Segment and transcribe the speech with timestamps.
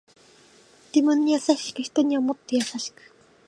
[0.95, 3.13] 自分に優しく人にはもっと優しく